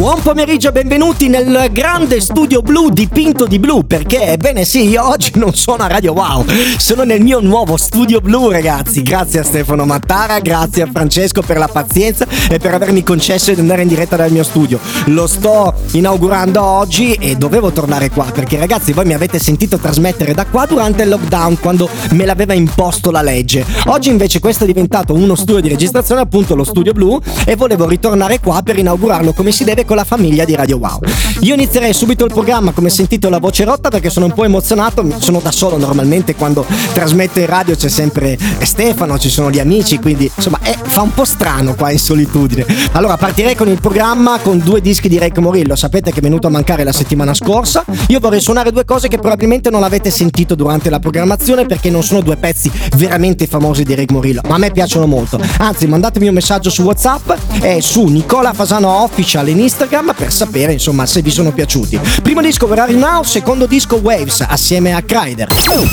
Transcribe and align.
Buon 0.00 0.22
pomeriggio, 0.22 0.72
benvenuti 0.72 1.28
nel 1.28 1.68
grande 1.72 2.22
studio 2.22 2.62
blu 2.62 2.88
dipinto 2.88 3.44
di 3.44 3.58
blu 3.58 3.86
perché, 3.86 4.28
ebbene 4.28 4.64
sì, 4.64 4.88
io 4.88 5.06
oggi 5.06 5.32
non 5.34 5.54
sono 5.54 5.82
a 5.82 5.88
Radio 5.88 6.14
Wow, 6.14 6.46
sono 6.78 7.04
nel 7.04 7.20
mio 7.20 7.40
nuovo 7.40 7.76
studio 7.76 8.22
blu 8.22 8.50
ragazzi, 8.50 9.02
grazie 9.02 9.40
a 9.40 9.44
Stefano 9.44 9.84
Mattara, 9.84 10.38
grazie 10.38 10.84
a 10.84 10.88
Francesco 10.90 11.42
per 11.42 11.58
la 11.58 11.68
pazienza 11.68 12.26
e 12.48 12.58
per 12.58 12.72
avermi 12.72 13.02
concesso 13.02 13.52
di 13.52 13.60
andare 13.60 13.82
in 13.82 13.88
diretta 13.88 14.16
dal 14.16 14.32
mio 14.32 14.42
studio. 14.42 14.80
Lo 15.08 15.26
sto 15.26 15.74
inaugurando 15.90 16.62
oggi 16.64 17.12
e 17.12 17.36
dovevo 17.36 17.70
tornare 17.70 18.08
qua 18.08 18.24
perché 18.24 18.56
ragazzi 18.56 18.94
voi 18.94 19.04
mi 19.04 19.12
avete 19.12 19.38
sentito 19.38 19.76
trasmettere 19.76 20.32
da 20.32 20.46
qua 20.46 20.64
durante 20.64 21.02
il 21.02 21.10
lockdown 21.10 21.60
quando 21.60 21.90
me 22.12 22.24
l'aveva 22.24 22.54
imposto 22.54 23.10
la 23.10 23.20
legge. 23.20 23.66
Oggi 23.88 24.08
invece 24.08 24.40
questo 24.40 24.64
è 24.64 24.66
diventato 24.66 25.12
uno 25.12 25.34
studio 25.34 25.60
di 25.60 25.68
registrazione, 25.68 26.22
appunto 26.22 26.56
lo 26.56 26.64
studio 26.64 26.94
blu 26.94 27.20
e 27.44 27.54
volevo 27.54 27.86
ritornare 27.86 28.40
qua 28.40 28.62
per 28.62 28.78
inaugurarlo 28.78 29.34
come 29.34 29.52
si 29.52 29.64
deve 29.64 29.88
con 29.90 29.98
la 29.98 30.04
famiglia 30.04 30.44
di 30.44 30.54
Radio 30.54 30.76
Wow. 30.76 31.00
Io 31.40 31.54
inizierei 31.54 31.92
subito 31.92 32.24
il 32.24 32.32
programma, 32.32 32.70
come 32.70 32.90
sentito 32.90 33.28
la 33.28 33.40
voce 33.40 33.64
rotta 33.64 33.88
perché 33.88 34.08
sono 34.08 34.26
un 34.26 34.32
po' 34.32 34.44
emozionato, 34.44 35.04
sono 35.18 35.40
da 35.42 35.50
solo 35.50 35.78
normalmente 35.78 36.36
quando 36.36 36.64
trasmetto 36.92 37.40
in 37.40 37.46
radio 37.46 37.74
c'è 37.74 37.88
sempre 37.88 38.38
Stefano, 38.60 39.18
ci 39.18 39.28
sono 39.28 39.50
gli 39.50 39.58
amici, 39.58 39.98
quindi 39.98 40.30
insomma 40.32 40.60
è, 40.62 40.76
fa 40.80 41.02
un 41.02 41.12
po' 41.12 41.24
strano 41.24 41.74
qua 41.74 41.90
in 41.90 41.98
solitudine. 41.98 42.64
Allora 42.92 43.16
partirei 43.16 43.56
con 43.56 43.66
il 43.66 43.80
programma 43.80 44.38
con 44.38 44.58
due 44.58 44.80
dischi 44.80 45.08
di 45.08 45.18
Rec 45.18 45.36
Morillo, 45.38 45.74
sapete 45.74 46.12
che 46.12 46.20
è 46.20 46.22
venuto 46.22 46.46
a 46.46 46.50
mancare 46.50 46.84
la 46.84 46.92
settimana 46.92 47.34
scorsa, 47.34 47.84
io 48.06 48.20
vorrei 48.20 48.40
suonare 48.40 48.70
due 48.70 48.84
cose 48.84 49.08
che 49.08 49.18
probabilmente 49.18 49.70
non 49.70 49.82
avete 49.82 50.12
sentito 50.12 50.54
durante 50.54 50.88
la 50.88 51.00
programmazione 51.00 51.66
perché 51.66 51.90
non 51.90 52.04
sono 52.04 52.20
due 52.20 52.36
pezzi 52.36 52.70
veramente 52.96 53.48
famosi 53.48 53.82
di 53.82 53.96
Rec 53.96 54.12
Morillo, 54.12 54.42
ma 54.46 54.54
a 54.54 54.58
me 54.58 54.70
piacciono 54.70 55.08
molto. 55.08 55.40
Anzi 55.58 55.88
mandatemi 55.88 56.28
un 56.28 56.34
messaggio 56.34 56.70
su 56.70 56.82
Whatsapp 56.82 57.32
e 57.60 57.80
su 57.82 58.04
Nicola 58.04 58.52
Fasano 58.52 59.02
Official 59.02 59.48
in 59.48 59.58
Instagram 59.58 59.78
Instagram 59.80 60.12
per 60.14 60.30
sapere 60.30 60.72
insomma 60.72 61.06
se 61.06 61.22
vi 61.22 61.30
sono 61.30 61.52
piaciuti. 61.52 61.98
Primo 62.22 62.42
disco 62.42 62.66
Where 62.66 62.92
Now, 62.92 63.22
secondo 63.22 63.64
disco 63.64 63.96
Waves 63.96 64.44
assieme 64.46 64.92
a 64.92 65.00
Kryder. 65.00 65.48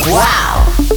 Wow. 0.10 0.97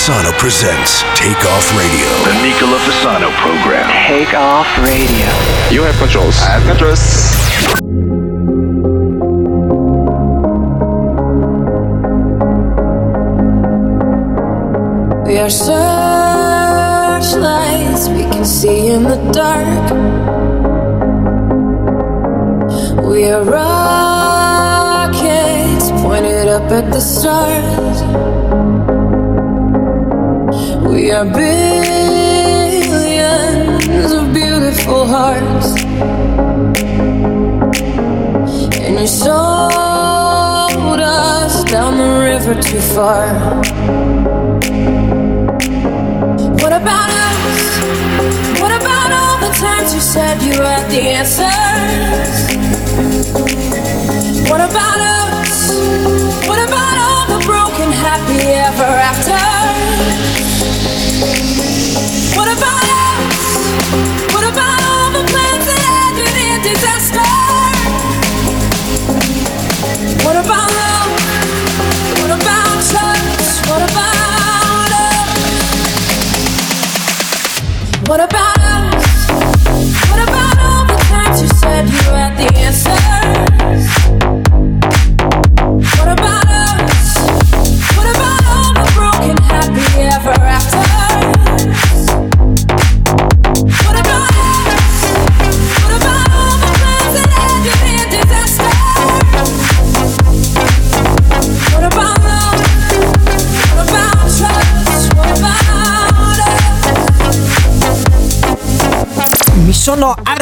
Fasano 0.00 0.32
presents 0.38 1.04
Take 1.14 1.44
Off 1.44 1.76
Radio. 1.76 2.08
The 2.24 2.32
Nicola 2.42 2.78
Fasano 2.78 3.30
program. 3.36 3.86
Take 4.08 4.32
Off 4.32 4.66
Radio. 4.78 5.28
You 5.70 5.82
have 5.82 5.94
controls. 5.98 6.38
I 6.40 6.56
have 6.56 6.64
controls. 6.64 7.00
We 15.26 15.36
are 15.36 15.50
searchlights 15.50 16.08
we 18.08 18.22
can 18.32 18.46
see 18.46 18.86
in 18.86 19.02
the 19.02 19.18
dark. 19.32 19.90
We 23.04 23.28
are 23.28 23.44
rockets 23.44 24.00
pointed 26.00 26.48
up 26.48 26.72
at 26.72 26.90
the 26.90 27.00
stars. 27.00 27.89
We 31.10 31.16
are 31.16 31.24
billions 31.24 32.92
of 34.12 34.32
beautiful 34.32 35.04
hearts. 35.08 35.74
And 38.78 38.94
you 39.00 39.08
sold 39.08 39.40
us 41.00 41.64
down 41.64 41.98
the 41.98 42.20
river 42.30 42.54
too 42.62 42.78
far. 42.94 43.26
What 46.62 46.72
about 46.80 47.10
us? 47.10 47.80
What 48.60 48.70
about 48.80 49.10
all 49.10 49.38
the 49.40 49.52
times 49.58 49.92
you 49.92 50.00
said 50.00 50.40
you 50.42 50.62
had 50.62 50.88
the 50.92 51.00
answers? 51.18 52.38
What 54.48 54.60
about 54.60 55.00
us? 55.00 55.39
What 55.70 56.58
about 56.66 56.96
all 56.98 57.38
the 57.38 57.44
broken 57.46 57.92
happy 57.92 58.42
ever 58.66 58.82
after? 58.82 59.38
What 62.36 62.48
about 62.48 62.84
us? 62.84 64.34
What 64.34 64.44
about 64.52 64.79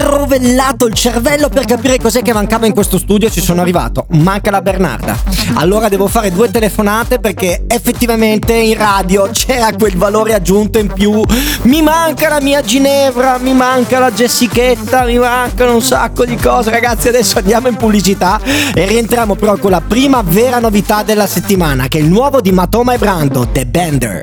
sono 0.08 0.22
arrovellato 0.22 0.86
il 0.86 0.94
cervello 0.94 1.50
per 1.50 1.66
capire 1.66 1.98
cos'è 1.98 2.22
che 2.22 2.32
mancava 2.32 2.66
in 2.66 2.72
questo 2.72 2.96
studio. 2.96 3.28
Ci 3.28 3.42
sono 3.42 3.60
arrivato. 3.60 4.06
Manca 4.10 4.50
la 4.50 4.62
Bernarda. 4.62 5.16
Allora 5.54 5.88
devo 5.88 6.06
fare 6.06 6.32
due 6.32 6.50
telefonate 6.50 7.18
perché 7.18 7.64
effettivamente 7.66 8.54
in 8.54 8.76
radio 8.76 9.28
c'era 9.30 9.70
quel 9.72 9.96
valore 9.96 10.32
aggiunto 10.32 10.78
in 10.78 10.90
più. 10.90 11.22
Mi 11.62 11.82
manca 11.82 12.28
la 12.28 12.40
mia 12.40 12.62
Ginevra, 12.62 13.36
mi 13.38 13.52
manca 13.52 13.98
la 13.98 14.10
Jessichetta, 14.10 15.04
mi 15.04 15.18
mancano 15.18 15.74
un 15.74 15.82
sacco 15.82 16.24
di 16.24 16.36
cose. 16.36 16.70
Ragazzi, 16.70 17.08
adesso 17.08 17.38
andiamo 17.38 17.68
in 17.68 17.76
pubblicità 17.76 18.40
e 18.74 18.86
rientriamo 18.86 19.34
però 19.34 19.58
con 19.58 19.70
la 19.70 19.82
prima 19.86 20.22
vera 20.24 20.58
novità 20.58 21.02
della 21.02 21.26
settimana, 21.26 21.88
che 21.88 21.98
è 21.98 22.00
il 22.00 22.08
nuovo 22.08 22.40
di 22.40 22.50
Matoma 22.50 22.94
e 22.94 22.98
Brando, 22.98 23.46
The 23.52 23.66
Bender. 23.66 24.20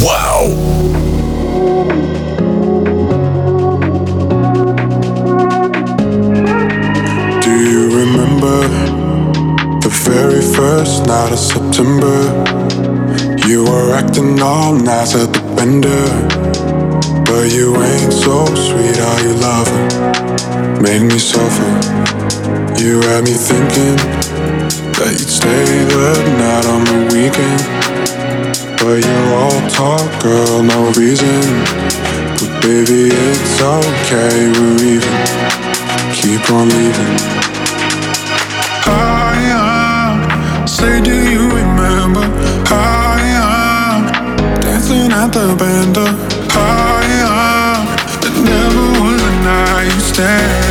Wow. 0.00 1.09
Very 10.10 10.42
first 10.42 11.06
night 11.06 11.32
of 11.32 11.38
September? 11.38 12.18
You 13.46 13.62
were 13.64 13.94
acting 13.94 14.42
all 14.42 14.74
nice 14.74 15.14
at 15.14 15.32
the 15.32 15.42
bender, 15.56 16.04
but 17.26 17.46
you 17.54 17.68
ain't 17.76 18.12
so 18.12 18.44
sweet. 18.66 18.98
Are 18.98 19.20
you 19.22 19.34
loving? 19.46 19.88
Made 20.82 21.04
me 21.10 21.18
suffer. 21.18 21.70
You 22.82 22.98
had 23.08 23.22
me 23.24 23.34
thinking 23.50 23.96
that 24.98 25.12
you'd 25.14 25.34
stay 25.40 25.64
the 25.94 26.10
night 26.42 26.66
on 26.74 26.82
the 26.90 26.98
weekend, 27.14 27.62
but 28.82 28.98
you're 29.06 29.32
all 29.42 29.60
talk, 29.70 30.10
girl, 30.22 30.62
no 30.62 30.90
reason. 30.98 31.40
But 32.38 32.50
baby, 32.62 33.14
it's 33.14 33.62
okay, 33.62 34.36
we're 34.58 34.82
even 34.94 35.18
keep 36.18 36.50
on 36.50 36.68
leaving. 36.68 37.39
Say, 40.80 40.98
do 41.02 41.12
you 41.12 41.42
remember? 41.60 42.24
I 42.72 43.20
am 43.36 44.00
dancing 44.62 45.12
at 45.12 45.28
the 45.28 45.54
bender. 45.60 46.08
Uh, 46.56 46.96
I 46.96 47.04
am. 47.20 47.84
It 48.26 48.34
never 48.48 48.86
was 49.04 49.20
a 49.20 49.34
night 49.44 50.00
you 50.00 50.69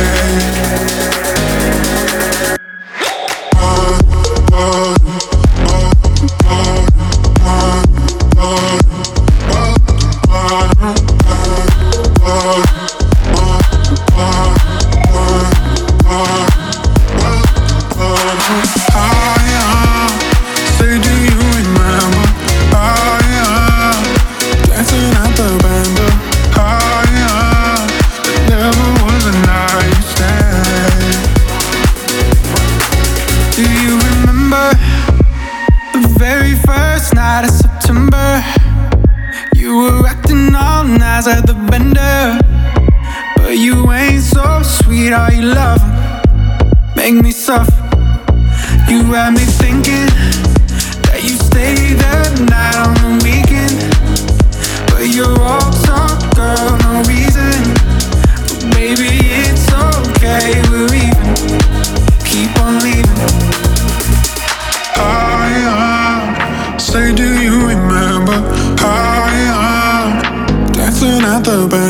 the 71.50 71.66
bender. 71.66 71.89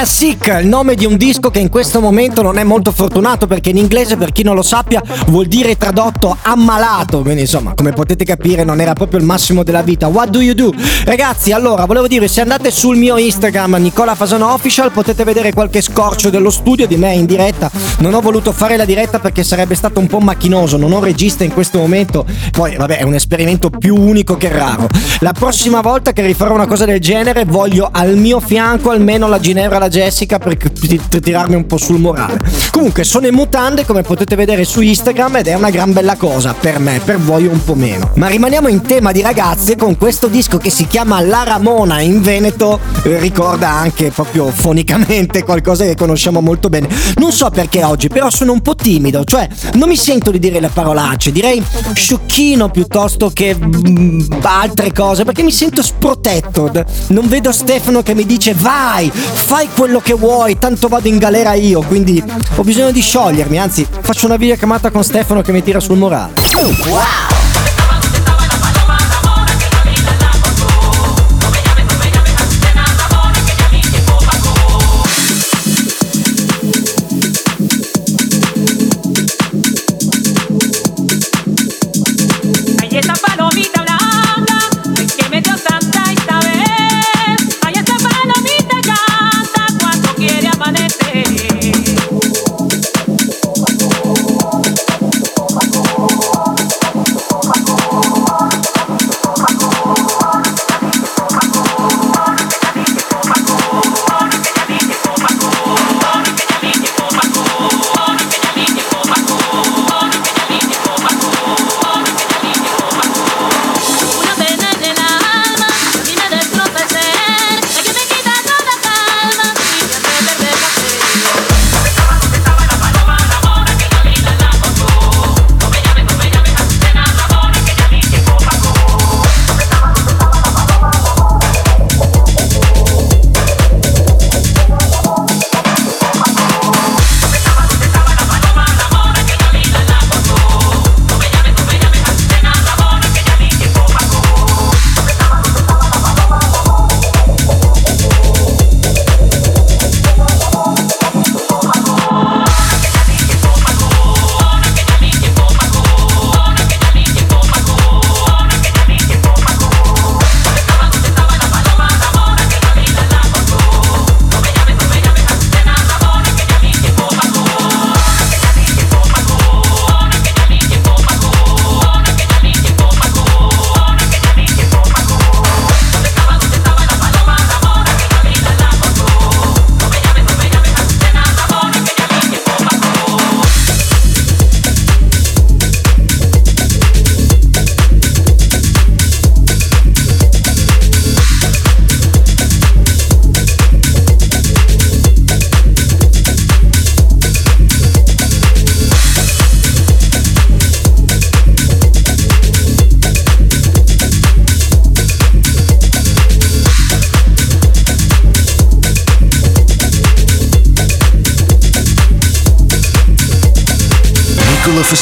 Era 0.00 0.08
Sick, 0.08 0.58
il 0.62 0.66
nome 0.66 0.94
di 0.94 1.04
un 1.04 1.18
disco 1.18 1.50
che 1.50 1.58
in 1.58 1.68
questo 1.68 2.00
momento 2.00 2.40
non 2.40 2.56
è 2.56 2.64
molto 2.64 2.90
fortunato 2.90 3.46
perché 3.46 3.68
in 3.68 3.76
inglese, 3.76 4.16
per 4.16 4.32
chi 4.32 4.42
non 4.42 4.54
lo 4.54 4.62
sappia, 4.62 5.02
vuol 5.26 5.44
dire 5.46 5.76
tradotto 5.76 6.36
ammalato. 6.40 7.20
Quindi 7.20 7.42
insomma, 7.42 7.74
come 7.74 7.92
potete 7.92 8.24
capire, 8.24 8.64
non 8.64 8.80
era 8.80 8.94
proprio 8.94 9.18
il 9.18 9.26
massimo 9.26 9.62
della 9.62 9.82
vita. 9.82 10.06
What 10.06 10.30
do 10.30 10.40
you 10.40 10.54
do? 10.54 10.72
Ragazzi, 11.04 11.52
allora, 11.52 11.84
volevo 11.84 12.06
dire, 12.06 12.28
se 12.28 12.40
andate 12.40 12.70
sul 12.70 12.96
mio 12.96 13.18
Instagram, 13.18 13.74
Nicola 13.74 14.14
Fasano 14.14 14.50
Official, 14.54 14.90
potete 14.90 15.22
vedere 15.24 15.52
qualche 15.52 15.82
scorcio 15.82 16.30
dello 16.30 16.50
studio 16.50 16.86
di 16.86 16.96
me 16.96 17.12
in 17.12 17.26
diretta. 17.26 17.70
Non 17.98 18.14
ho 18.14 18.20
voluto 18.20 18.52
fare 18.52 18.78
la 18.78 18.86
diretta 18.86 19.18
perché 19.18 19.44
sarebbe 19.44 19.74
stato 19.74 20.00
un 20.00 20.06
po' 20.06 20.20
macchinoso, 20.20 20.78
non 20.78 20.92
ho 20.92 21.00
regista 21.00 21.44
in 21.44 21.52
questo 21.52 21.78
momento. 21.78 22.24
Poi, 22.52 22.74
vabbè, 22.76 22.98
è 22.98 23.02
un 23.02 23.14
esperimento 23.14 23.68
più 23.68 23.96
unico 23.96 24.38
che 24.38 24.48
raro. 24.48 24.88
La 25.18 25.32
prossima 25.32 25.82
volta 25.82 26.12
che 26.12 26.22
rifarò 26.22 26.54
una 26.54 26.66
cosa 26.66 26.86
del 26.86 27.00
genere, 27.00 27.44
voglio 27.44 27.90
al 27.92 28.16
mio 28.16 28.40
fianco 28.40 28.90
almeno 28.90 29.28
la 29.28 29.38
Ginevra 29.38 29.78
la 29.78 29.88
Jessica 29.90 30.38
per, 30.38 30.56
tirarmi 30.56 31.56
un 31.56 31.66
po' 31.66 31.76
sul 31.76 31.98
morale. 31.98 32.38
Comunque, 32.70 33.04
sono 33.04 33.26
in 33.26 33.34
mutande, 33.34 33.84
come 33.84 34.02
potete 34.02 34.36
vedere 34.36 34.64
su 34.64 34.80
Instagram, 34.80 35.36
ed 35.36 35.48
è 35.48 35.54
una 35.54 35.70
gran 35.70 35.92
bella 35.92 36.16
cosa 36.16 36.54
per 36.54 36.78
me, 36.78 37.00
per 37.04 37.18
voi 37.18 37.46
un 37.46 37.62
po' 37.62 37.74
meno. 37.74 38.12
Ma 38.14 38.28
rimaniamo 38.28 38.68
in 38.68 38.80
tema 38.82 39.12
di 39.12 39.20
ragazze 39.20 39.76
con 39.76 39.98
questo 39.98 40.28
disco 40.28 40.58
che 40.58 40.70
si 40.70 40.86
chiama 40.86 41.20
La 41.20 41.42
Ramona 41.42 42.00
in 42.00 42.22
Veneto, 42.22 42.78
eh, 43.02 43.18
ricorda 43.18 43.68
anche 43.68 44.10
proprio 44.10 44.48
fonicamente 44.50 45.42
qualcosa 45.42 45.84
che 45.84 45.96
conosciamo 45.96 46.40
molto 46.40 46.68
bene. 46.68 46.88
Non 47.16 47.32
so 47.32 47.50
perché 47.50 47.82
oggi, 47.82 48.08
però 48.08 48.30
sono 48.30 48.52
un 48.52 48.60
po' 48.62 48.76
timido, 48.76 49.24
cioè 49.24 49.48
non 49.74 49.88
mi 49.88 49.96
sento 49.96 50.30
di 50.30 50.38
dire 50.38 50.60
le 50.60 50.68
parolacce, 50.68 51.32
direi 51.32 51.62
sciocchino 51.92 52.70
piuttosto 52.70 53.30
che 53.30 53.56
mm, 53.56 54.20
altre 54.42 54.92
cose, 54.92 55.24
perché 55.24 55.42
mi 55.42 55.52
sento 55.52 55.82
sprotetto. 55.82 56.70
Non 57.08 57.28
vedo 57.28 57.50
Stefano 57.52 58.02
che 58.02 58.14
mi 58.14 58.24
dice 58.24 58.54
vai, 58.54 59.10
fai 59.10 59.68
quello 59.80 60.00
che 60.00 60.12
vuoi, 60.12 60.58
tanto 60.58 60.88
vado 60.88 61.08
in 61.08 61.16
galera 61.16 61.54
io, 61.54 61.80
quindi 61.80 62.22
ho 62.56 62.62
bisogno 62.62 62.90
di 62.90 63.00
sciogliermi, 63.00 63.58
anzi 63.58 63.86
faccio 64.02 64.26
una 64.26 64.36
videochiamata 64.36 64.90
con 64.90 65.02
Stefano 65.02 65.40
che 65.40 65.52
mi 65.52 65.62
tira 65.62 65.80
sul 65.80 65.96
morale. 65.96 66.34
Hay 66.36 67.39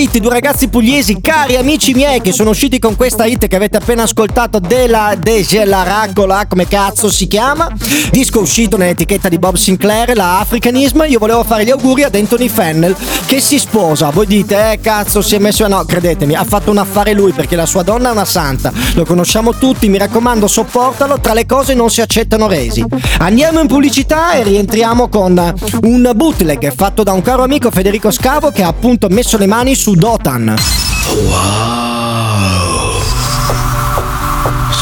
Beat, 0.00 0.16
due 0.16 0.30
ragazzi 0.30 0.68
pugliesi, 0.68 1.20
cari 1.20 1.56
amici 1.56 1.92
miei, 1.92 2.22
che 2.22 2.32
sono 2.32 2.50
usciti 2.50 2.78
con 2.78 2.96
questa 2.96 3.26
hit 3.26 3.46
che 3.48 3.56
avete 3.56 3.76
appena 3.76 4.04
ascoltato, 4.04 4.58
della 4.58 5.14
Degelaracola, 5.14 6.46
come 6.46 6.66
cazzo 6.66 7.10
si 7.10 7.26
chiama. 7.26 7.68
Disco 8.10 8.40
uscito 8.40 8.78
nell'etichetta 8.78 9.28
di 9.28 9.38
Bob 9.38 9.56
Sinclair, 9.56 10.16
la 10.16 10.38
Africanism. 10.38 11.04
Io 11.06 11.18
volevo 11.18 11.44
fare 11.44 11.66
gli 11.66 11.70
auguri 11.70 12.04
ad 12.04 12.14
Anthony 12.14 12.48
Fennel 12.48 12.96
che 13.26 13.42
si 13.42 13.58
sposa. 13.58 14.08
Voi 14.08 14.26
dite, 14.26 14.72
eh 14.72 14.80
cazzo, 14.80 15.20
si 15.20 15.34
è 15.34 15.38
messo. 15.38 15.68
No, 15.68 15.84
credetemi, 15.84 16.34
ha 16.34 16.44
fatto 16.44 16.70
un 16.70 16.78
affare 16.78 17.12
lui 17.12 17.32
perché 17.32 17.54
la 17.54 17.66
sua 17.66 17.82
donna 17.82 18.08
è 18.08 18.12
una 18.12 18.24
santa. 18.24 18.72
Lo 18.94 19.04
conosciamo 19.04 19.54
tutti, 19.54 19.86
mi 19.90 19.98
raccomando, 19.98 20.46
sopportalo. 20.46 21.20
Tra 21.20 21.34
le 21.34 21.44
cose 21.44 21.74
non 21.74 21.90
si 21.90 22.00
accettano 22.00 22.48
resi. 22.48 22.82
Andiamo 23.18 23.60
in 23.60 23.66
pubblicità 23.66 24.32
e 24.32 24.44
rientriamo 24.44 25.10
con 25.10 25.54
un 25.82 26.10
bootleg 26.14 26.72
fatto 26.74 27.02
da 27.02 27.12
un 27.12 27.20
caro 27.20 27.42
amico 27.42 27.70
Federico 27.70 28.10
Scavo 28.10 28.50
che 28.50 28.62
ha 28.62 28.68
appunto 28.68 29.08
messo 29.10 29.36
le 29.36 29.46
mani 29.46 29.74
su 29.74 29.88
Dotan. 29.94 30.56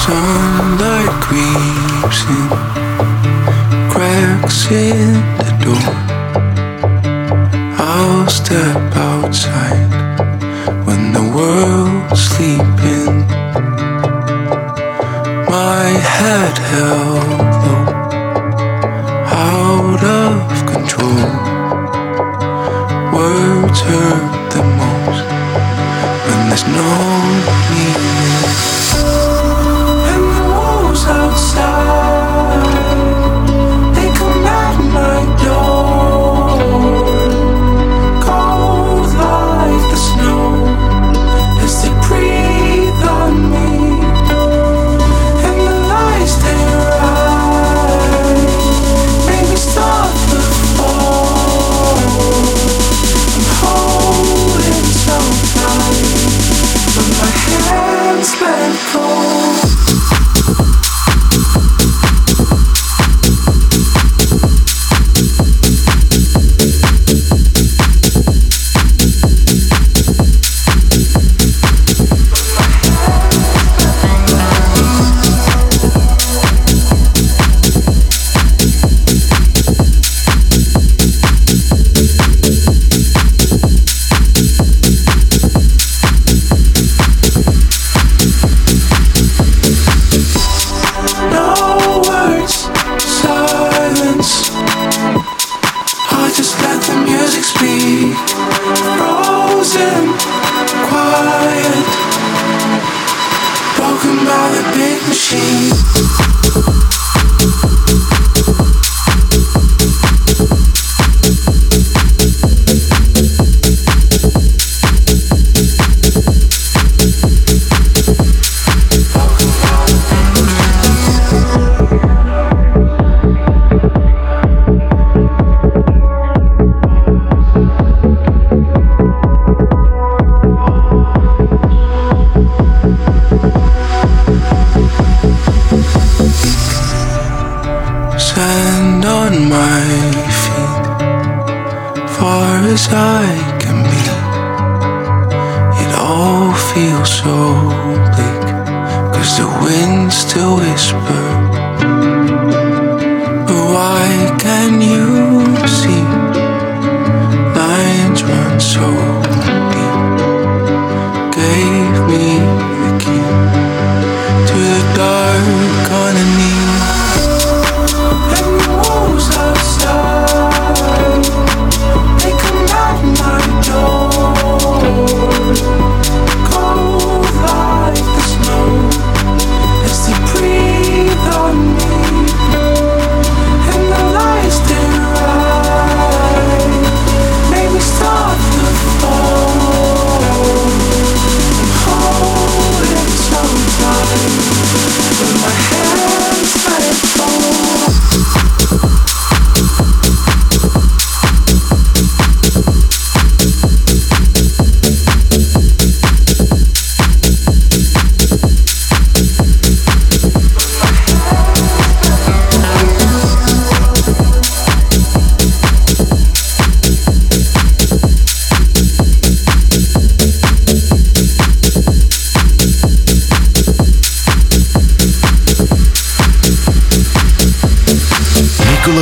Sunlight 0.03 1.15
creeps 1.25 2.21
in, 2.29 2.49
cracks 3.91 4.71
in 4.71 5.15
the 5.39 5.51
door. 5.65 5.93
I'll 7.79 8.27
step 8.29 8.97
outside 8.97 9.91
when 10.87 11.13
the 11.13 11.25
world's 11.37 12.21
sleeping. 12.21 13.27
My 15.49 15.85
head 16.17 16.59
held 16.59 17.48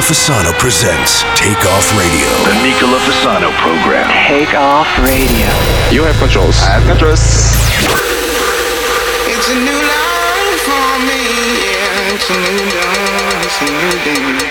Fasano 0.06 0.56
presents 0.56 1.24
Take 1.34 1.66
Off 1.66 1.90
Radio. 1.98 2.30
The 2.46 2.54
Nicola 2.62 2.96
Fasano 3.00 3.50
program. 3.58 4.06
Take 4.28 4.54
off 4.54 4.86
radio. 5.02 5.50
You 5.90 6.04
have 6.04 6.16
controls. 6.20 6.62
I 6.62 6.78
have 6.78 6.86
controls. 6.86 7.18
It's 9.26 9.50
a 9.50 9.58
new 9.58 9.82
life 9.82 10.62
for 10.62 11.02
me, 11.02 11.26
yeah. 11.58 12.14
It's 12.14 12.30
a 12.30 12.38
new 12.38 12.70
dawn, 12.70 13.34
it's 13.42 13.58
a 13.58 13.66
new 13.66 14.38
day. 14.38 14.45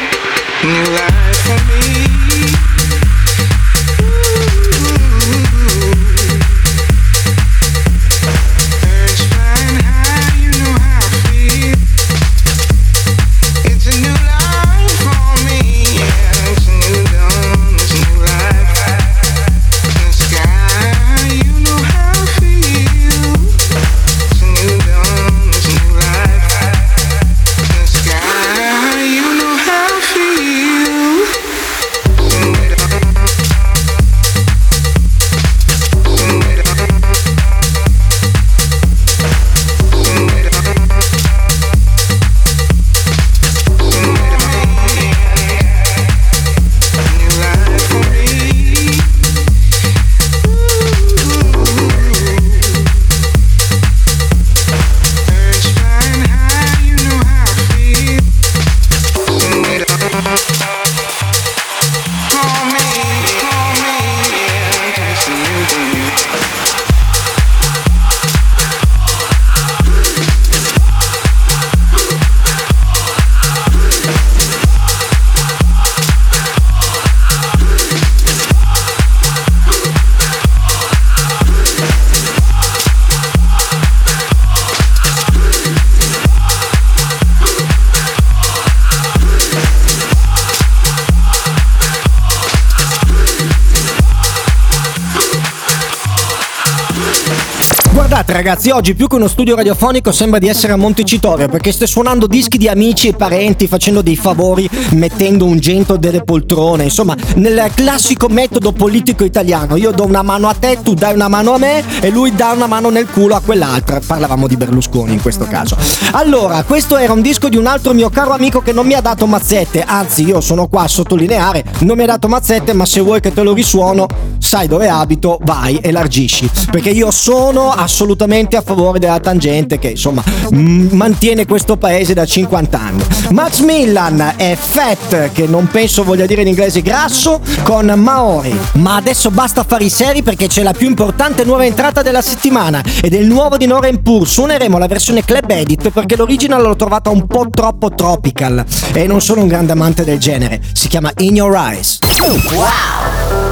Ragazzi, 98.46 98.70
oggi 98.70 98.94
più 98.94 99.08
che 99.08 99.16
uno 99.16 99.28
studio 99.28 99.56
radiofonico 99.56 100.12
sembra 100.12 100.38
di 100.38 100.48
essere 100.48 100.72
a 100.72 100.76
Montecitorio 100.76 101.48
perché 101.48 101.72
stai 101.72 101.88
suonando 101.88 102.28
dischi 102.28 102.60
di 102.60 102.68
amici 102.68 103.08
e 103.08 103.14
parenti, 103.14 103.66
facendo 103.66 104.04
dei 104.04 104.16
favori, 104.16 104.70
mettendo 104.92 105.46
un 105.46 105.58
gento 105.58 105.98
delle 105.98 106.24
poltrone, 106.24 106.84
insomma, 106.84 107.16
nel 107.38 107.72
classico 107.74 108.28
metodo 108.28 108.72
politico 108.72 109.24
italiano. 109.24 109.78
Io 109.78 109.90
do 109.90 110.06
una 110.06 110.22
mano 110.22 110.48
a 110.48 110.54
te, 110.54 110.78
tu 110.84 110.94
dai 110.94 111.16
una 111.16 111.28
mano 111.28 111.54
a 111.54 111.58
me 111.58 111.84
e 112.02 112.12
lui 112.12 112.36
dà 112.36 112.52
una 112.52 112.68
mano 112.68 112.92
nel 112.92 113.08
culo 113.10 113.34
a 113.34 113.42
quell'altra. 113.42 114.00
Parlavamo 114.06 114.46
di 114.46 114.58
Berlusconi 114.58 115.14
in 115.14 115.22
questo 115.24 115.46
caso. 115.46 115.76
Allora, 116.12 116.62
questo 116.66 116.98
era 116.98 117.14
un 117.14 117.22
disco 117.22 117.50
di 117.50 117.58
un 117.58 117.66
altro 117.66 117.94
mio 117.94 118.12
caro 118.12 118.30
amico 118.30 118.62
che 118.62 118.74
non 118.74 118.86
mi 118.86 118.94
ha 118.94 119.02
dato 119.02 119.26
mazzette, 119.26 119.82
anzi 119.82 120.24
io 120.24 120.40
sono 120.40 120.68
qua 120.68 120.84
a 120.84 120.88
sottolineare, 120.88 121.64
non 121.80 121.98
mi 121.98 122.04
ha 122.04 122.08
dato 122.08 122.28
mazzette, 122.28 122.74
ma 122.74 122.86
se 122.86 123.00
vuoi 123.00 123.22
che 123.22 123.34
te 123.34 123.42
lo 123.42 123.54
risuono, 123.54 124.06
sai 124.38 124.68
dove 124.68 124.88
abito, 124.88 125.40
vai, 125.42 125.80
elargisci. 125.82 126.48
Perché 126.70 126.92
io 126.92 127.10
sono 127.10 127.72
assolutamente 127.72 128.34
a 128.36 128.62
favore 128.62 129.00
della 129.00 129.22
tangente 129.22 129.80
che 129.80 129.92
insomma 129.92 130.22
mantiene 130.52 131.46
questo 131.46 131.78
paese 131.78 132.14
da 132.14 132.26
50 132.26 132.80
anni. 132.80 133.04
Max 133.30 133.62
Millan 133.62 134.34
è 134.36 134.58
Fat, 134.60 135.32
che 135.32 135.48
non 135.48 135.68
penso 135.68 136.04
voglia 136.04 136.26
dire 136.26 136.42
in 136.42 136.50
inglese 136.50 136.82
grasso, 136.82 137.40
con 137.64 137.86
Maori. 137.96 138.54
Ma 138.74 138.96
adesso 138.96 139.32
basta 139.32 139.64
fare 139.64 139.86
i 139.86 139.90
seri 139.90 140.22
perché 140.22 140.48
c'è 140.48 140.64
la 140.64 140.74
più 140.74 140.88
importante 140.88 141.46
nuova 141.46 141.66
entrata 141.66 142.02
della 142.02 142.22
settimana 142.22 142.84
ed 143.02 143.14
è 143.14 143.18
il 143.18 143.28
nuovo 143.28 143.56
di 143.56 143.68
Noren 143.68 144.02
Pur. 144.02 144.28
Suoneremo 144.28 144.78
la 144.78 144.88
versione 144.88 145.24
club 145.24 145.50
edit 145.50 145.90
perché 145.92 146.18
l'original 146.18 146.62
l'ho 146.62 146.76
trovata 146.76 147.10
un 147.10 147.26
po' 147.28 147.48
troppo 147.50 147.90
tropical 147.92 148.66
e 148.92 149.08
non 149.08 149.22
sono 149.22 149.42
un 149.42 149.48
grande 149.48 149.72
amante 149.72 150.04
del 150.04 150.20
genere. 150.20 150.62
Si 150.74 150.90
chiama 150.90 151.10
In 151.20 151.36
Your 151.36 151.56
Eyes. 151.56 152.00
Hold 152.20 153.45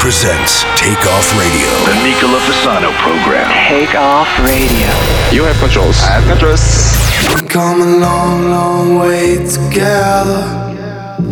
presents 0.00 0.62
Take 0.76 1.04
Off 1.06 1.28
Radio. 1.38 1.68
The 1.86 1.96
Nicola 2.02 2.38
Fasano 2.40 2.90
program. 3.02 3.50
Take 3.68 3.94
off 3.94 4.28
radio. 4.40 4.88
You 5.32 5.44
have 5.44 5.56
controls. 5.58 5.98
I 6.02 6.18
have 6.18 6.26
controls. 6.26 6.62
We've 7.28 7.48
come 7.48 7.82
a 7.82 7.98
long, 7.98 8.50
long 8.50 8.96
way 8.96 9.36
together 9.36 10.42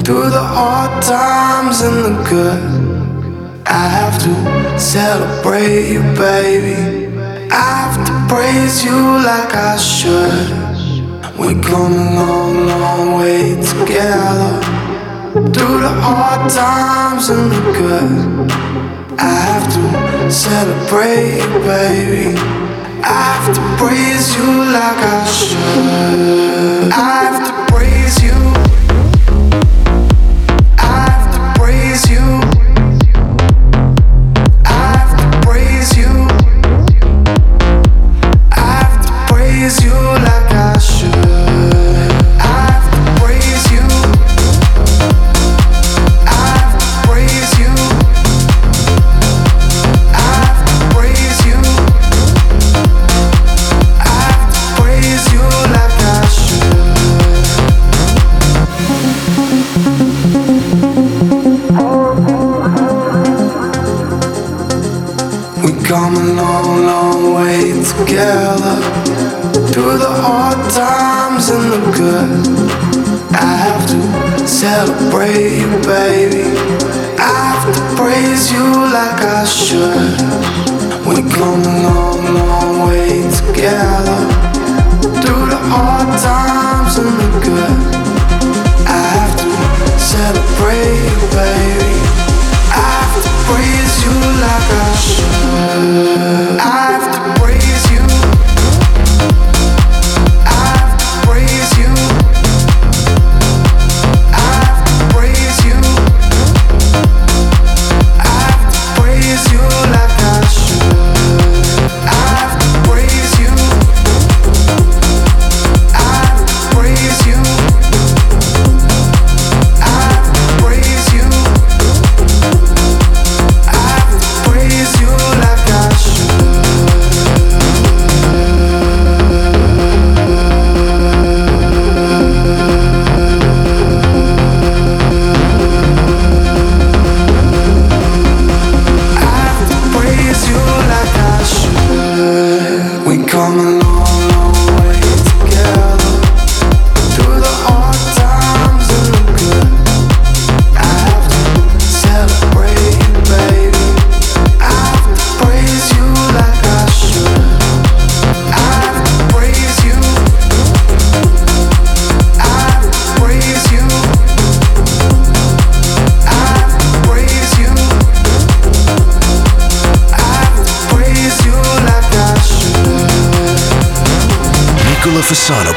through 0.04 0.30
the 0.30 0.42
hard 0.42 1.02
times 1.02 1.80
and 1.82 2.04
the 2.04 2.14
good. 2.28 3.66
I 3.66 3.88
have 3.88 4.16
to 4.22 4.78
celebrate 4.78 5.92
you, 5.92 6.02
baby. 6.14 7.06
I 7.50 7.64
have 7.82 8.06
to 8.06 8.34
praise 8.34 8.84
you 8.84 8.98
like 9.30 9.54
I 9.54 9.76
should. 9.76 11.38
We've 11.38 11.62
come 11.62 11.92
a 11.92 12.14
long, 12.14 12.66
long 12.66 13.18
way 13.18 13.54
together 13.62 14.75
through 15.36 15.80
the 15.80 15.92
hard 16.00 16.50
times 16.50 17.28
and 17.28 17.52
the 17.52 17.60
good. 17.76 18.50
I 19.18 19.34
have 19.48 19.66
to 19.74 20.30
celebrate 20.32 21.44
baby. 21.60 22.38
I 23.02 23.36
have 23.36 23.54
to 23.54 23.62
praise 23.76 24.34
you 24.34 24.48
like 24.72 25.02
I 25.04 25.26
should. 25.26 26.90
I 26.90 27.24
have 27.24 27.45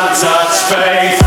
God's 0.00 0.62
faith. 0.62 1.19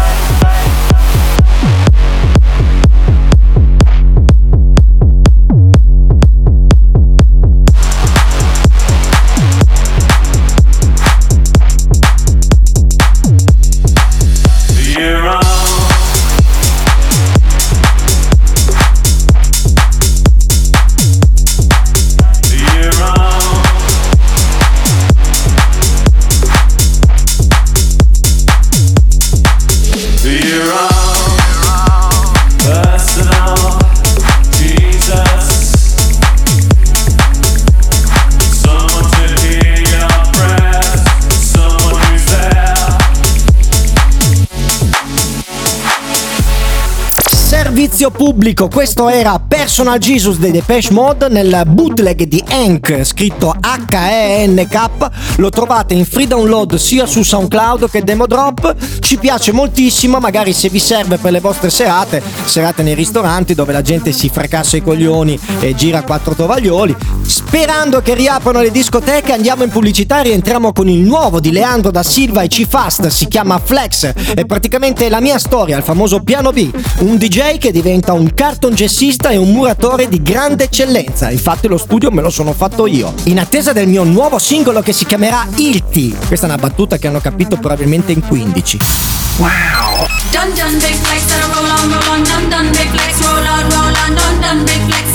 servizio 48.03 48.11
pubblico. 48.11 48.67
Questo 48.67 49.07
era 49.07 49.39
Personal 49.39 49.97
Jesus 49.97 50.37
dei 50.37 50.51
Depeche 50.51 50.91
Mode 50.91 51.29
nel 51.29 51.63
bootleg 51.65 52.23
di 52.23 52.43
Hank, 52.49 53.01
scritto 53.03 53.55
H-E-N-K. 53.57 55.09
Lo 55.37 55.49
trovate 55.49 55.93
in 55.93 56.05
free 56.05 56.27
download 56.27 56.75
sia 56.75 57.05
su 57.05 57.23
SoundCloud 57.23 57.89
che 57.89 58.03
Demo 58.03 58.25
Drop 58.25 58.75
ci 59.13 59.19
piace 59.19 59.51
moltissimo, 59.51 60.17
magari 60.17 60.53
se 60.53 60.69
vi 60.69 60.79
serve 60.79 61.19
per 61.19 61.31
le 61.31 61.39
vostre 61.39 61.69
serate, 61.69 62.19
serate 62.45 62.81
nei 62.81 62.95
ristoranti 62.95 63.53
dove 63.53 63.71
la 63.71 63.83
gente 63.83 64.11
si 64.11 64.27
fracassa 64.27 64.75
i 64.75 64.81
coglioni 64.81 65.39
e 65.59 65.75
gira 65.75 66.01
quattro 66.01 66.33
tovaglioli. 66.33 66.95
Sperando 67.21 68.01
che 68.01 68.15
riaprano 68.15 68.59
le 68.59 68.71
discoteche, 68.71 69.31
andiamo 69.31 69.61
in 69.61 69.69
pubblicità 69.69 70.19
e 70.19 70.23
rientriamo 70.23 70.73
con 70.73 70.89
il 70.89 71.01
nuovo 71.01 71.39
di 71.39 71.51
Leandro 71.51 71.91
da 71.91 72.01
Silva 72.01 72.41
e 72.41 72.47
C-Fast, 72.47 73.05
si 73.09 73.27
chiama 73.27 73.61
Flex, 73.63 74.13
è 74.33 74.45
praticamente 74.45 75.07
la 75.09 75.21
mia 75.21 75.37
storia, 75.37 75.77
il 75.77 75.83
famoso 75.83 76.23
piano 76.23 76.51
B, 76.51 76.71
un 77.01 77.17
DJ 77.17 77.59
che 77.59 77.71
diventa 77.71 78.13
un 78.13 78.33
carton 78.33 78.73
jazzista 78.73 79.29
e 79.29 79.37
un 79.37 79.51
muratore 79.51 80.07
di 80.07 80.23
grande 80.23 80.63
eccellenza, 80.63 81.29
infatti 81.29 81.67
lo 81.67 81.77
studio 81.77 82.09
me 82.09 82.23
lo 82.23 82.31
sono 82.31 82.51
fatto 82.53 82.87
io. 82.87 83.13
In 83.25 83.37
attesa 83.37 83.73
del 83.73 83.87
mio 83.87 84.03
nuovo 84.05 84.39
singolo 84.39 84.81
che 84.81 84.91
si 84.91 85.05
chiamerà 85.05 85.47
Ilti, 85.57 86.15
questa 86.25 86.47
è 86.47 86.49
una 86.49 86.57
battuta 86.57 86.97
che 86.97 87.05
hanno 87.05 87.19
capito 87.19 87.57
probabilmente 87.57 88.11
in 88.11 88.25
15. 88.25 89.02
Wow. 89.39 90.07
Dun 90.31 90.53
dun 90.55 90.73
big 90.79 90.95
flex 91.03 91.21
and 91.31 91.43
roll 91.53 91.71
on, 91.77 91.89
roll 91.89 92.09
on, 92.13 92.23
dun 92.23 92.49
dun 92.49 92.65
big 92.71 92.89
flex, 92.91 93.21
roll 93.21 93.47
on, 93.55 93.63
roll 93.69 93.97
on, 94.03 94.15
dun 94.15 94.41
dun 94.41 94.65
big 94.65 94.81
flex. 94.87 95.12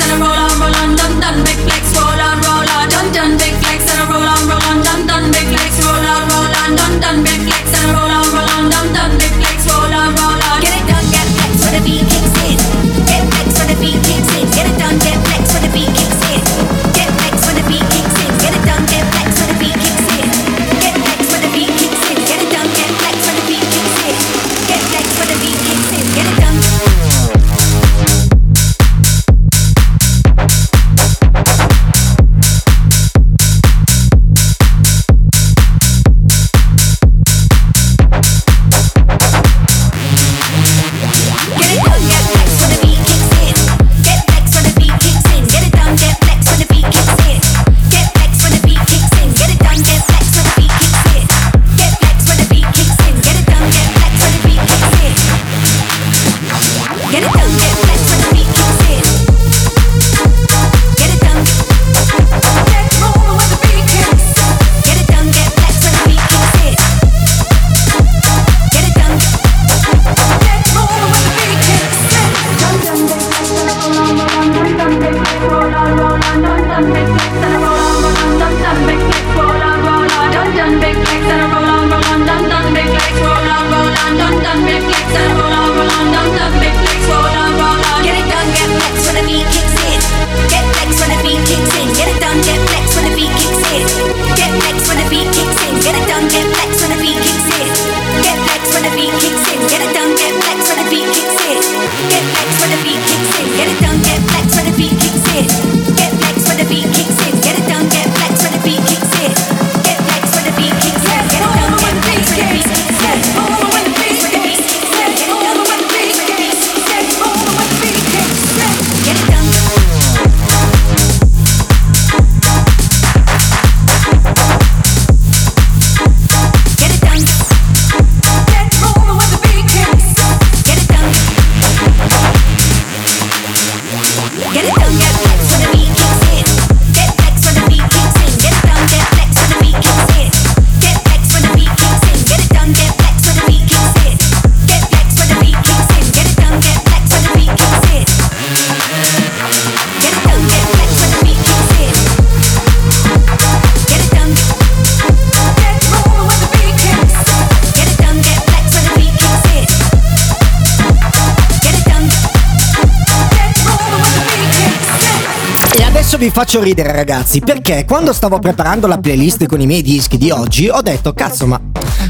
Faccio 166.39 166.62
ridere 166.62 166.93
ragazzi, 166.93 167.41
perché 167.41 167.84
quando 167.84 168.12
stavo 168.12 168.39
preparando 168.39 168.86
la 168.86 168.99
playlist 168.99 169.47
con 169.47 169.61
i 169.61 169.66
miei 169.66 169.82
dischi 169.82 170.16
di 170.16 170.30
oggi 170.30 170.68
ho 170.68 170.80
detto 170.82 171.12
cazzo 171.12 171.49
ma 171.49 171.61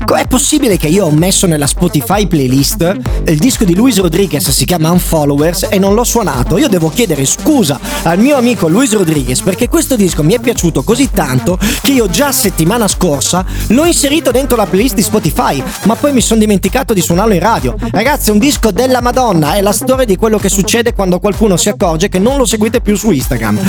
com'è 0.05 0.26
possibile 0.26 0.76
che 0.76 0.87
io 0.87 1.07
ho 1.07 1.11
messo 1.11 1.47
nella 1.47 1.66
Spotify 1.66 2.26
playlist 2.26 3.18
il 3.31 3.39
disco 3.39 3.64
di 3.64 3.74
Luis 3.74 3.99
Rodriguez 3.99 4.49
si 4.51 4.64
chiama 4.64 4.91
Unfollowers 4.91 5.66
e 5.68 5.79
non 5.79 5.93
l'ho 5.93 6.05
suonato? 6.05 6.57
Io 6.57 6.68
devo 6.68 6.89
chiedere 6.89 7.26
scusa 7.26 7.79
al 8.05 8.18
mio 8.18 8.37
amico 8.37 8.68
Luis 8.68 8.93
Rodriguez 8.95 9.41
perché 9.41 9.68
questo 9.68 9.97
disco 9.97 10.22
mi 10.22 10.33
è 10.33 10.39
piaciuto 10.41 10.83
così 10.83 11.11
tanto 11.11 11.59
che 11.83 11.93
io 11.93 12.09
già 12.09 12.33
settimana 12.33 12.89
scorsa 12.89 13.45
l'ho 13.68 13.85
inserito 13.85 14.31
dentro 14.31 14.57
la 14.57 14.64
playlist 14.64 14.95
di 14.95 15.03
Spotify, 15.03 15.62
ma 15.83 15.95
poi 15.95 16.12
mi 16.12 16.22
sono 16.22 16.41
dimenticato 16.41 16.95
di 16.95 17.03
suonarlo 17.03 17.35
in 17.35 17.41
radio. 17.41 17.76
Ragazzi, 17.91 18.31
è 18.31 18.33
un 18.33 18.39
disco 18.39 18.70
della 18.70 19.03
Madonna, 19.03 19.55
è 19.55 19.61
la 19.61 19.72
storia 19.72 20.07
di 20.07 20.16
quello 20.16 20.39
che 20.39 20.49
succede 20.49 20.95
quando 20.95 21.18
qualcuno 21.18 21.59
si 21.59 21.68
accorge 21.68 22.09
che 22.09 22.18
non 22.18 22.39
lo 22.39 22.47
seguite 22.47 22.81
più 22.81 22.97
su 22.97 23.11
Instagram. 23.11 23.61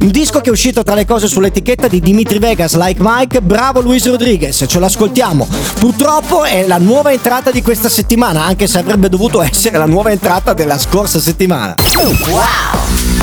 Un 0.00 0.10
disco 0.10 0.40
che 0.40 0.50
è 0.50 0.52
uscito 0.52 0.82
tra 0.82 0.94
le 0.94 1.06
cose 1.06 1.26
sull'etichetta 1.26 1.88
di 1.88 2.00
Dimitri 2.00 2.38
Vegas, 2.38 2.76
Like 2.76 3.00
Mike, 3.02 3.40
bravo 3.40 3.80
Luis 3.80 4.06
Rodriguez, 4.06 4.64
ce 4.68 4.78
l'ascoltiamo. 4.78 5.48
Purtroppo 5.78 6.44
è 6.44 6.66
la 6.66 6.78
nuova 6.78 7.12
entrata 7.12 7.50
di 7.50 7.62
questa 7.62 7.88
settimana, 7.88 8.44
anche 8.44 8.66
se 8.66 8.78
avrebbe 8.78 9.05
dovuto 9.08 9.42
essere 9.42 9.78
la 9.78 9.86
nuova 9.86 10.10
entrata 10.10 10.52
della 10.52 10.78
scorsa 10.78 11.18
settimana. 11.20 11.74
Wow! 11.94 13.15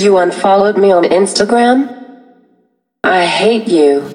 You 0.00 0.16
unfollowed 0.16 0.78
me 0.78 0.92
on 0.92 1.04
Instagram? 1.04 1.94
I 3.04 3.26
hate 3.26 3.68
you. 3.68 4.14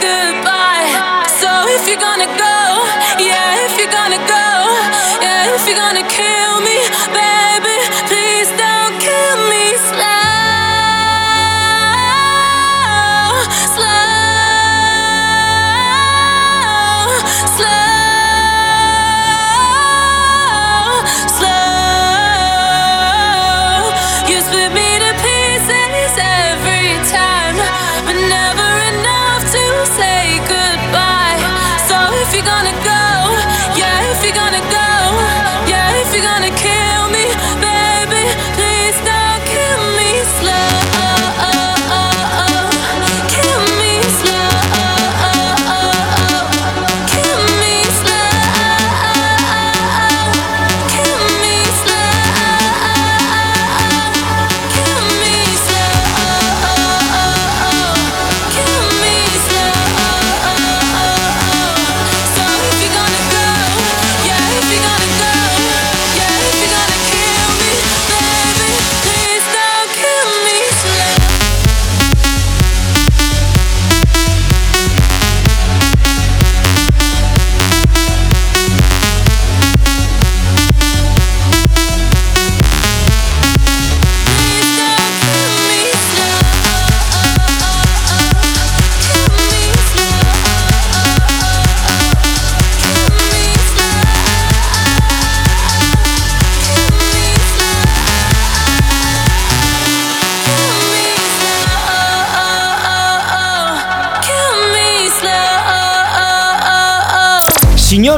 goodbye. 0.00 1.26
So 1.40 1.48
if 1.76 1.88
you're 1.88 2.00
gonna 2.00 2.26
go, 2.26 2.58
yeah, 3.18 3.64
if 3.66 3.78
you're 3.78 3.92
gonna 3.92 4.20
go, 4.26 4.46
yeah, 5.22 5.54
if 5.54 5.66
you're 5.68 5.76
gonna 5.76 6.06
kill. 6.08 6.55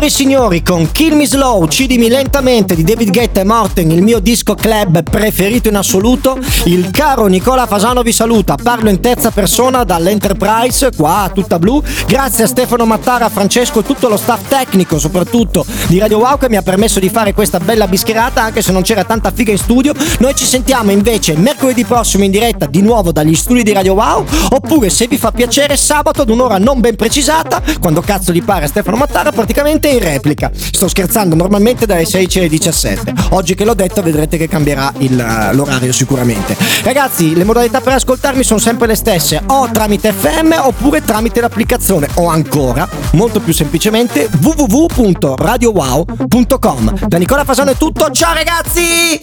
E 0.08 0.10
signori, 0.10 0.62
con 0.62 0.90
Kill 0.90 1.14
Me 1.14 1.26
Slow, 1.26 1.66
Cidimi 1.68 2.08
Lentamente 2.08 2.74
di 2.74 2.82
David 2.82 3.10
Guetta 3.10 3.42
e 3.42 3.44
Morten, 3.44 3.90
il 3.90 4.02
mio 4.02 4.20
disco 4.20 4.54
club 4.54 5.02
preferito 5.02 5.68
in 5.68 5.76
assoluto, 5.76 6.38
il 6.64 6.90
caro 6.90 7.26
Nicola 7.26 7.66
Fasano 7.66 8.00
vi 8.00 8.12
saluta. 8.12 8.54
Parlo 8.54 8.88
in 8.88 9.00
terza 9.00 9.30
persona 9.30 9.84
dall'Enterprise, 9.84 10.92
qua 10.96 11.30
tutta 11.34 11.58
blu. 11.58 11.82
Grazie 12.06 12.44
a 12.44 12.46
Stefano 12.46 12.86
Mattara, 12.86 13.28
Francesco 13.28 13.80
e 13.80 13.82
tutto 13.82 14.08
lo 14.08 14.16
staff 14.16 14.48
tecnico, 14.48 14.98
soprattutto 14.98 15.66
di 15.88 15.98
Radio 15.98 16.18
Wow, 16.18 16.38
che 16.38 16.48
mi 16.48 16.56
ha 16.56 16.62
permesso 16.62 17.00
di 17.00 17.10
fare 17.10 17.34
questa 17.34 17.60
bella 17.60 17.86
bischerata, 17.86 18.42
anche 18.42 18.62
se 18.62 18.72
non 18.72 18.80
c'era 18.80 19.04
tanta 19.04 19.30
figa 19.30 19.52
in 19.52 19.58
studio. 19.58 19.92
Noi 20.20 20.34
ci 20.34 20.46
sentiamo 20.46 20.90
invece 20.90 21.36
mercoledì 21.36 21.84
prossimo 21.84 22.24
in 22.24 22.30
diretta 22.30 22.64
di 22.64 22.80
nuovo 22.80 23.12
dagli 23.12 23.34
studi 23.34 23.62
di 23.62 23.72
Radio 23.72 23.92
Wow, 23.92 24.24
oppure 24.52 24.88
se 24.88 25.06
vi 25.06 25.18
fa 25.18 25.32
piacere 25.32 25.76
sabato 25.76 26.22
ad 26.22 26.30
un'ora 26.30 26.56
non 26.56 26.80
ben 26.80 26.96
precisata, 26.96 27.62
quando 27.78 28.00
cazzo 28.00 28.32
gli 28.32 28.42
pare 28.42 28.64
a 28.64 28.68
Stefano 28.68 28.96
Mattara, 28.96 29.32
praticamente 29.32 29.96
in 29.98 30.04
replica. 30.04 30.50
Sto 30.54 30.88
scherzando, 30.88 31.34
normalmente 31.34 31.86
dalle 31.86 32.04
16 32.04 32.38
alle 32.38 32.48
17. 32.48 33.12
Oggi 33.30 33.54
che 33.54 33.64
l'ho 33.64 33.74
detto 33.74 34.02
vedrete 34.02 34.36
che 34.36 34.48
cambierà 34.48 34.92
il- 34.98 35.50
l'orario 35.52 35.92
sicuramente. 35.92 36.56
Ragazzi, 36.82 37.34
le 37.34 37.44
modalità 37.44 37.80
per 37.80 37.94
ascoltarmi 37.94 38.42
sono 38.42 38.58
sempre 38.58 38.86
le 38.86 38.94
stesse, 38.94 39.42
o 39.46 39.68
tramite 39.70 40.12
FM 40.12 40.54
oppure 40.62 41.02
tramite 41.04 41.40
l'applicazione, 41.40 42.08
o 42.14 42.28
ancora, 42.28 42.88
molto 43.12 43.40
più 43.40 43.52
semplicemente, 43.52 44.28
www.radiowow.com. 44.40 47.06
Da 47.06 47.18
Nicola 47.18 47.44
Fasano 47.44 47.70
è 47.72 47.76
tutto, 47.76 48.10
ciao 48.10 48.32
ragazzi! 48.34 49.16